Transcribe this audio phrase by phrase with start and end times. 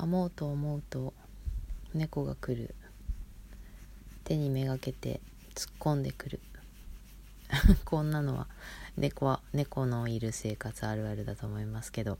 [0.00, 1.14] 編もうと思うと
[1.94, 2.74] 猫が来る。
[4.24, 5.20] 手にめがけて
[5.54, 6.40] 突っ込んでくる。
[7.84, 8.46] こんなのは
[8.96, 12.18] 猫は猫のいる生活あるあるだと思いますけど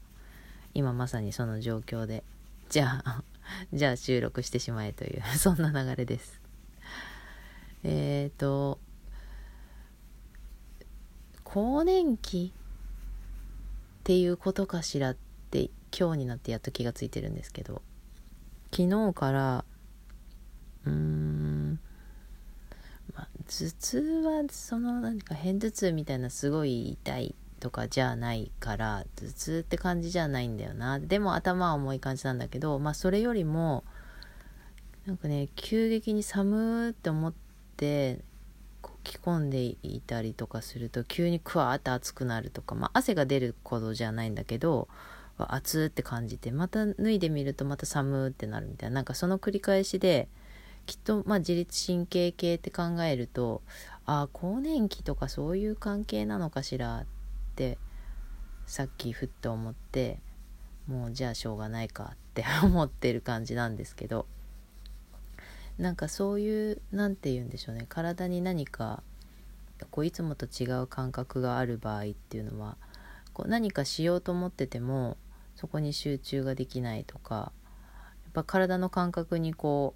[0.75, 2.25] 今まさにその状況で
[2.69, 3.23] じゃあ
[3.73, 6.41] じゃあ収録してしまえという そんな流れです。
[7.83, 8.79] えっ、ー、と
[11.45, 12.53] 更年期
[14.01, 15.17] っていうことかしらっ
[15.51, 17.83] て今日になってやっと気がついてるんですけど
[18.73, 19.65] 昨日から
[20.87, 21.79] うーん、
[23.15, 30.99] ま、頭痛はその何か片頭痛みたいなすごい痛いとかじゃないから頭痛って感じじゃないんだよな。
[30.99, 33.85] でも頭は重い感じなんだけどまあそれよりも
[35.07, 37.35] なんかね急激に寒って思っ
[37.77, 38.21] て
[39.05, 44.89] 着込んでいたりとかすると急にクワーって熱くなるとか、まあ、汗が出ることじゃないんだけど
[45.49, 48.97] 熱って感じてまた脱いでみるとまた寒ってなるみたいな。
[48.97, 50.29] なんかその繰り返しで
[50.87, 53.63] きっとまあ自律神経系って考えると
[54.07, 57.07] ああ更年期とかそういう関係なのかしらっ
[57.55, 57.79] て
[58.67, 60.21] さっきふっと思って
[60.87, 64.27] もうじゃあしょうがないかって 思ってる感じなんですけど。
[65.79, 67.87] なんかそういう何て言うんでしょうね。
[67.89, 69.03] 体に何か
[69.91, 72.77] こういつもと違う感覚がある場合っていうのは
[73.33, 75.17] こう何かしようと思ってても
[75.61, 77.53] そこに集中ができないとか
[78.25, 79.95] やっぱ体の感覚にこ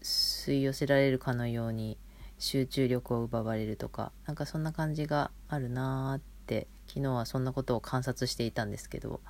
[0.00, 1.96] う吸い寄せられるかのように
[2.36, 9.20] 集中力を奪われるとかなんかそんな感じがあるなーって昨日はそんなことを観察していたんですけど。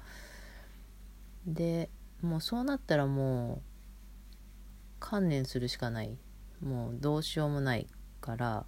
[1.47, 1.91] で
[2.23, 3.63] もうそうなったらもう
[4.99, 6.17] 観念するしかない。
[6.63, 7.87] もうどうしようもない
[8.23, 8.65] から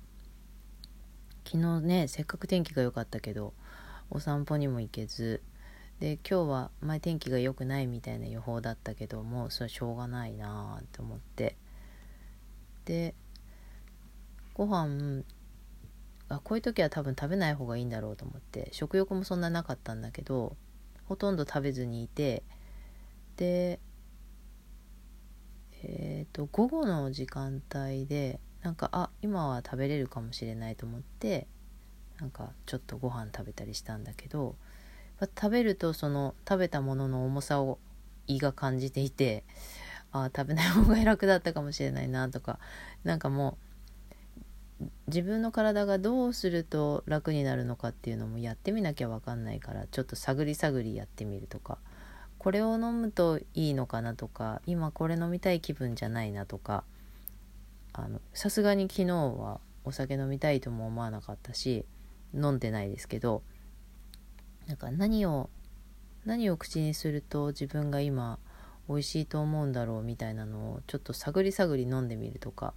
[1.47, 3.55] 昨日ねせっかく天気が良かったけど
[4.11, 5.43] お散歩にも行けず
[6.03, 11.57] で今日は前天気が良くないみたいな予報だったけどもそれはしょうがないなあと思って。
[12.87, 13.15] で
[14.53, 15.23] ご飯
[16.29, 20.57] あこういう時は多分食べない方がいいんだろうと思って食欲もそんななかったんだけど
[21.05, 22.43] ほとんど食べずにいて
[23.37, 23.79] で
[25.85, 31.47] えっ、ー、と午後の時間帯でなんかあ今は食べれるかもしれないと思って
[32.19, 34.57] なんかちょっとご飯食べたりしたんだけど
[35.27, 37.79] 食べるとその食べたものの重さを
[38.27, 39.45] 胃が感じていて
[40.13, 42.59] あ食べない方が楽だったかもしれないなとか
[43.05, 43.57] なんかも
[44.81, 51.79] う自分の体がどうすると楽になるのかっていうのもやってみなきゃ分かんないからちょっと探り探りやってみるとか
[52.39, 56.85] これを飲むといいのかなとか今これ飲みたい気分じゃないなとか
[58.33, 61.85] さすがに昨日はお酒飲みたいとも思わなかったし
[62.35, 63.43] 飲んでないですけど
[64.67, 65.51] なんか何を
[66.25, 68.39] 何を口にすると自分が今
[68.89, 72.75] 美味しいと思うんだろうみたいなのをちょっと探り探り飲んでみるとか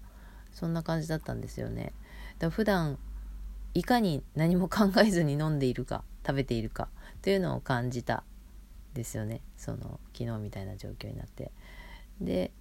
[0.51, 1.93] そんな感じだったんですよね。
[2.39, 2.97] だから普段
[3.73, 6.87] いかに何も考えずに飲んでいるか食べているか
[7.21, 8.23] というのを感じた
[8.93, 11.51] ですよねその昨日みたいな状況になって
[12.21, 12.51] で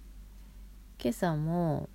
[1.01, 1.89] 今朝も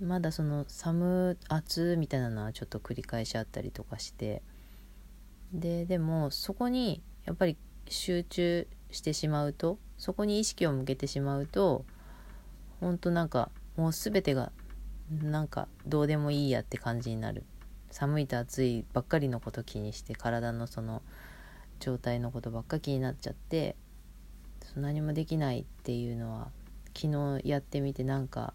[0.00, 4.42] まだその寒暑みたいなのはちょっと繰り返しあったりとかして
[5.52, 7.56] ででもそこにやっぱり
[7.88, 11.84] 集中してしまうとそこに意識を向けてしまうと
[12.80, 14.52] ほんとなんかもう全てが
[15.10, 17.44] なんかどうでもいいやって感じになる。
[17.90, 21.02] 寒いと暑いばっかりのこと気にして体のその
[21.80, 23.74] 状態のことばっか気になっちゃって
[24.76, 26.52] 何もできないっていうのは
[26.96, 28.54] 昨日やってみてなんか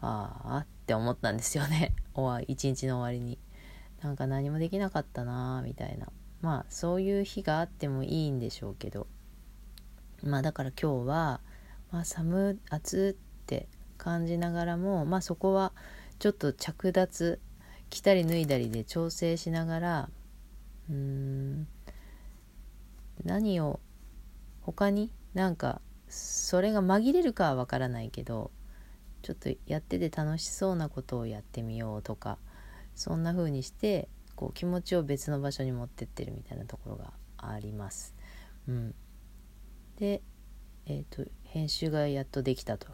[0.00, 1.94] ああって思ったんですよね。
[2.48, 3.38] 一日の終わりに。
[4.02, 6.08] なんか何もできなかったなみたいな。
[6.44, 9.06] まあそういう日があってもいいんでしょうけど。
[10.22, 11.40] まあだから今日は、
[11.90, 13.66] まあ、寒暑って
[13.96, 15.72] 感じながらもまあそこは
[16.18, 17.40] ちょっと着脱
[17.88, 20.08] 着たり脱いだりで調整しながら
[20.90, 21.66] うーん
[23.24, 23.80] 何を
[24.62, 28.50] 他になんかそれが紛れるかはわからないけど
[29.22, 32.36] ちょっとやってて楽しそうなことをやってみようとか
[32.94, 38.14] そんな風にしてこう気持ちを別の場所に持ってってるみたいなところがあります。
[38.68, 38.94] うん、
[39.96, 40.22] で、
[40.86, 42.88] えーと、編集がやっとできたと。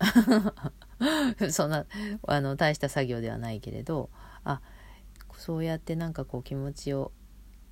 [1.50, 1.86] そんな
[2.26, 4.10] あの大した作業ではないけれど
[4.44, 4.60] あ
[5.36, 7.10] そうやってなんかこう気持ちを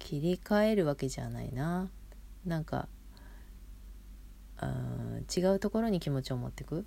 [0.01, 1.89] 切り替えるわけじゃないな
[2.45, 2.89] なんか
[5.35, 6.87] 違うところに気持ちを持ってく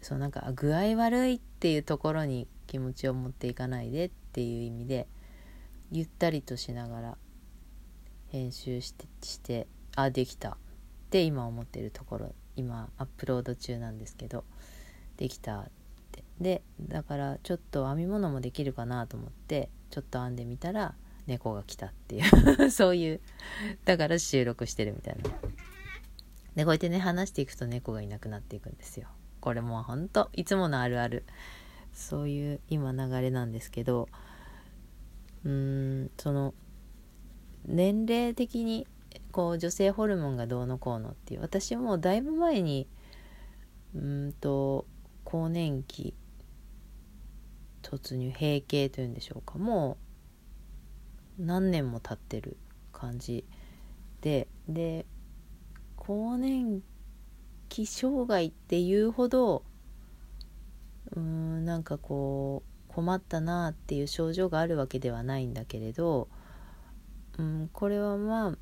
[0.00, 5.06] そうなんか具合悪いっていうところに気持ちを持っていかないでっっていう意味で
[5.90, 7.16] ゆったりとしながら
[8.28, 10.50] 編集してしてあできた。
[10.52, 10.54] っ
[11.10, 14.44] て今思ってるところ今アップロード中なんですけど
[15.18, 15.64] できたっ
[16.10, 16.24] て。
[16.40, 20.94] でだからちょっと編み物もできるかなと思ってちょっと編んでみたら
[21.26, 22.20] 猫が来たってい
[22.66, 23.20] う そういう
[23.84, 25.24] だから収録してるみたいな。
[26.56, 29.08] でこうやってね話していくと猫がいなくなっていくんですよ。
[29.40, 31.26] これもうほんといつものあるある。
[31.92, 34.08] そういう今流れなんですけど
[35.44, 36.54] うーんその
[37.64, 38.86] 年齢的に
[39.30, 42.88] こう女性ホルモンがどうのこうのっていう私もだいぶ前に
[43.94, 44.86] うんと
[45.24, 46.14] 更年期
[47.82, 49.98] 突入閉経というんでしょうかも
[51.38, 52.56] う何年も経ってる
[52.92, 53.44] 感じ
[54.20, 55.06] でで
[55.96, 56.82] 更年
[57.68, 59.64] 期障害っていうほど
[61.16, 66.28] うーんなんかこう困ったなっていう症状があるわけではないんだけれど、
[67.38, 68.58] うん、これはまあ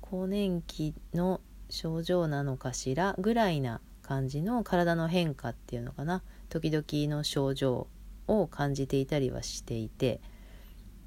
[0.00, 6.22] 更年期の症状なのかしらぐらいな感じの体の変化っていうのかな。
[6.48, 6.84] 時々
[7.14, 7.88] の症状
[8.26, 10.20] を感じていたりはしていて。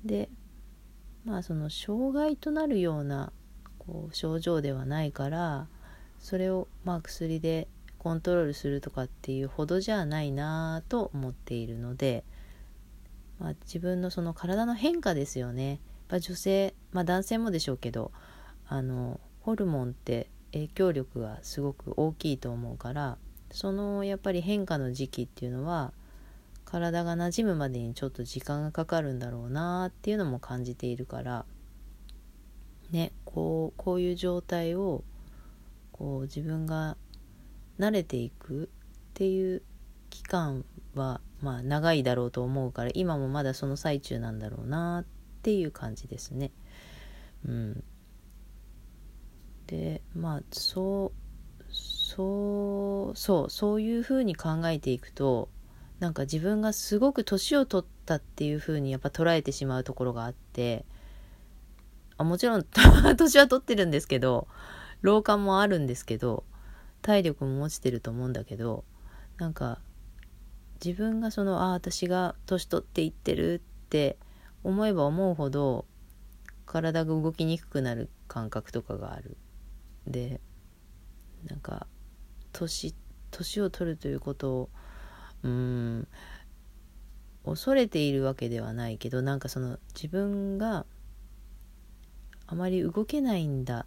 [0.05, 0.29] で
[1.25, 3.31] まあその障害となるような
[3.77, 5.67] こう症状ではないから
[6.19, 7.67] それをまあ薬で
[8.01, 12.23] コントロールするとかっていうほどじゃないなと思っているので、
[13.37, 15.79] まあ、自分のその体の変化ですよね。
[16.09, 18.11] まあ、女性、まあ、男性もでしょうけど
[18.67, 23.19] あのホルモンって影響力がすごく大きいと思うから
[23.51, 25.93] そのやっぱり変化の時期っていうのは
[26.65, 31.45] 体が馴染むまでにちょっと時間がかかるんだろうなっていうのも感じているから
[32.89, 35.03] ねこうこういう状態を
[35.91, 36.97] こう自分が
[37.81, 38.67] 慣れていくっ
[39.15, 39.63] ていう
[40.11, 40.63] 期間
[40.93, 45.05] はまあ長いだろうと思うから今もまだその最中なんだろうなっ
[45.41, 46.51] ていう感じですね。
[47.47, 47.83] うん、
[49.65, 51.11] でまあそ
[51.67, 55.49] うそうそうそういうふうに考えていくと
[55.99, 60.85] なんか自分がすごく年を取ったっていうふうにやっぱ捉えてしまうところがあって
[62.17, 62.63] あもちろん
[63.17, 64.47] 年は取ってるんですけど
[65.01, 66.43] 老化もあるんですけど
[67.01, 68.83] 体力も落ちてると思うんだけど
[69.37, 69.79] なんか
[70.83, 73.55] 自分がそのああ私が年取っていってる
[73.85, 74.17] って
[74.63, 75.85] 思えば思うほど
[76.65, 79.37] 体が動きにくくなる感覚とかがある。
[80.07, 80.39] で
[81.47, 81.87] なんか
[82.51, 82.95] 年
[83.31, 84.69] 年を取るということを
[85.43, 86.07] うん
[87.45, 90.85] 恐れているわけではないけどなんかその自分が
[92.47, 93.85] あまり動けないんだ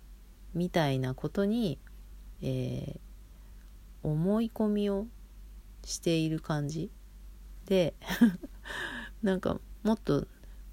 [0.54, 1.78] みたいなことに、
[2.44, 5.06] えー、思い込みを
[5.82, 6.90] している感じ。
[7.66, 7.94] で
[9.22, 10.26] なんかもっと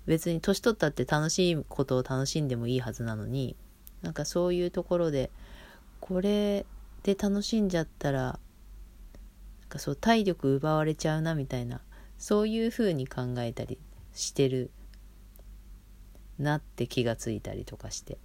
[0.05, 3.55] 別に年取ったって楽しいことを楽しんでもいいはずなのに
[4.01, 5.31] なんかそういうところで
[6.01, 6.65] これ
[7.03, 8.39] で楽しんじゃったら
[9.61, 11.79] なんかそう体力奪われちゃうなみたいな
[12.17, 13.79] そういう風に考えたり
[14.13, 14.71] してる
[16.37, 18.17] なって気がついたりとかして、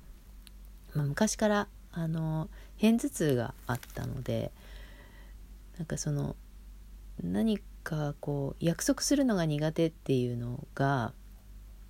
[0.95, 2.51] まあ、昔からあの
[2.81, 4.53] 片頭痛があったので
[5.79, 6.37] なんかその
[7.23, 11.13] 何かこう約束するのが苦手っていうのが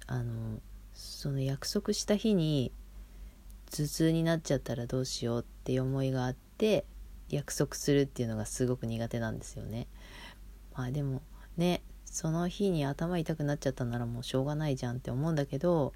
[0.06, 0.60] あの
[0.92, 2.72] その約束した日に
[3.70, 6.84] 頭痛になっちゃったらどうしようっていう思いがあって
[7.28, 9.88] 約束するっていうのがすごく苦手なんですよね。
[10.74, 11.22] まあでも
[11.56, 15.92] ねその日に頭痛くなっちゃったならもうしょうがないじゃんって思うんだけど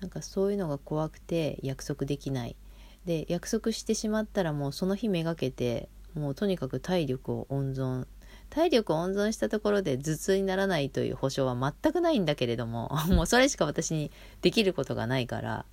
[0.00, 2.56] なんかそういうのが怖くて約束できない
[3.06, 8.06] で約束してしまったらもうその日めがけてもうとにかく体力を温存
[8.50, 14.10] 体力を温存したところで頭痛にならないという保証は全くないんだけれども もうそれしか私に
[14.42, 15.64] できることがないから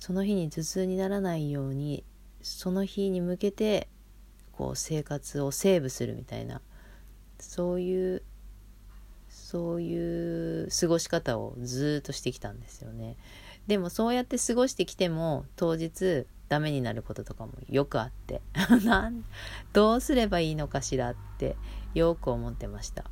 [0.00, 2.04] その日に頭痛にならないように
[2.42, 3.88] その日に向けて
[4.52, 6.60] こう生活をセーブするみたいな
[7.38, 8.22] そういう
[9.28, 13.16] そういう過ごし方をずっとしてきたんですよね。
[13.66, 18.40] でもそうやって過ごしてきても当日ダメになることとかもよくあって。
[18.84, 19.24] なん
[19.72, 21.56] どうすればいいのかしらって
[21.94, 23.04] よく思ってました、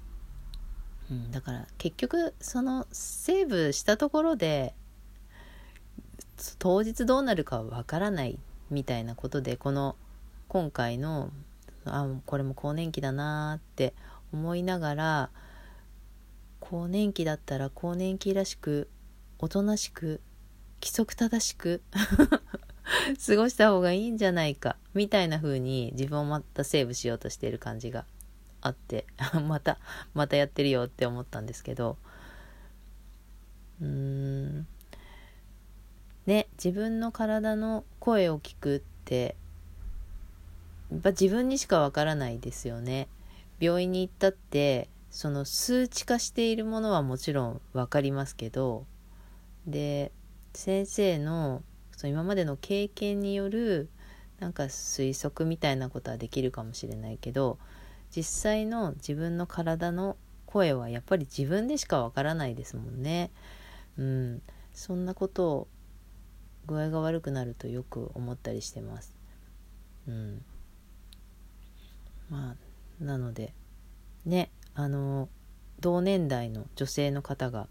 [1.11, 4.75] うん、だから結局そのセーブしたところで
[6.59, 8.39] 当日どうなるかわからない
[8.71, 9.97] みたいなことでこの
[10.49, 11.31] 今回の
[11.87, 13.95] あこれも更年期だなーって
[14.33, 15.31] 思いながら
[16.61, 18.91] 更年期だったら更年期らしく
[19.39, 20.21] おとなしく
[20.83, 21.83] 規則正しく
[23.27, 28.05] 過ごした方がいいんじゃないかみたいな風に自分をまたセーブしようとしている感じが
[28.61, 29.07] あって
[29.47, 29.79] また
[30.15, 31.97] またやってるよって思ったんですけど
[33.81, 34.67] うーん
[36.27, 39.37] ね自分の体の声を聞くって
[40.91, 43.09] やっぱ自分にしかわからないですよね。
[43.59, 48.85] 病院に行ったってその数値化しているものはもちろん分かりますけど
[49.67, 50.13] で
[50.53, 51.63] 先生の
[51.97, 53.89] その今までの経験による
[54.41, 57.59] なんか推測みたいなことはできるかもしれないけど
[58.15, 63.31] 実際の自分の体の声はやっぱり自分でしかわからないですもんね。
[63.99, 65.69] うん、そんなことを
[66.67, 69.17] 具合が悪くなるとよく思ったりしてます。
[70.07, 70.45] うん、
[72.31, 72.55] ま
[73.01, 73.53] あなので
[74.25, 75.29] ねあの
[75.81, 77.67] 同年代の女性の方が、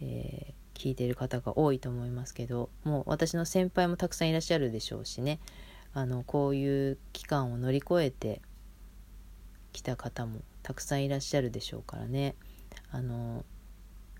[0.00, 0.49] えー、
[0.80, 5.38] 聞いてる方が多いと思いますけどもう私の先輩もたくさんいらっしゃるでしょうしね。
[5.92, 8.40] あのこういう期間を乗り越えて
[9.74, 12.34] きた方もたくさんいらっしゃるでしょうからね。
[12.90, 13.44] あの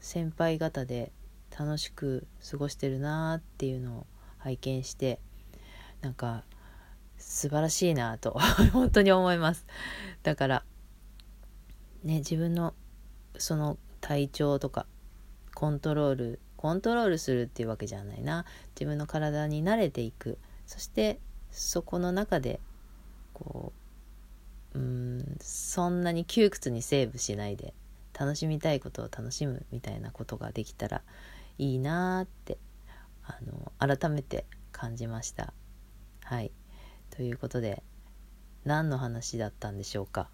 [0.01, 1.13] 先輩方で
[1.59, 5.19] 楽しく過ごしてるなーっていうのを拝見して
[6.03, 6.45] なんか
[7.17, 8.39] 素晴らしいなと
[8.75, 9.65] 本当に思います。
[10.23, 10.65] だから
[12.05, 12.75] ね自分の
[13.39, 14.85] その体調とか
[15.55, 18.45] コントロールコントロールするっていうわけじゃないな。
[18.75, 20.37] 自分の体に慣れていく。
[20.67, 21.19] そして
[21.51, 22.61] そこの中で
[23.33, 23.73] こ
[24.75, 27.73] ううんそんなに窮屈にセーブしないで
[28.13, 31.01] 楽しみたいことを楽しむみたいなことができたら
[31.57, 32.59] いいなって
[33.25, 35.55] あの改めて感じました。
[36.25, 36.53] はい。
[37.09, 37.83] ということで
[38.67, 40.29] 何の話だったんでしょうか？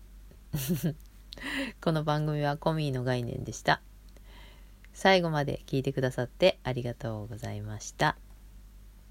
[1.81, 3.81] この番組はコミーの概念でした。
[4.97, 8.17] 最後まで聞いてくださってありがとうございました。